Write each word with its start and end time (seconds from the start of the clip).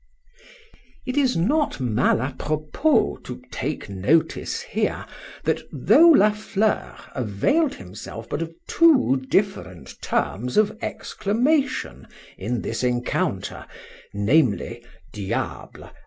It 1.05 1.15
is 1.15 1.37
not 1.37 1.79
mal 1.79 2.17
à 2.17 2.35
propos 2.35 3.19
to 3.23 3.39
take 3.51 3.87
notice 3.87 4.61
here, 4.61 5.05
that 5.43 5.61
though 5.71 6.07
La 6.09 6.31
Fleur 6.31 6.97
availed 7.13 7.75
himself 7.75 8.27
but 8.27 8.41
of 8.41 8.51
two 8.67 9.21
different 9.29 10.01
terms 10.01 10.57
of 10.57 10.75
exclamation 10.81 12.07
in 12.35 12.63
this 12.63 12.83
encounter,—namely, 12.83 14.83
Diable! 15.13 15.91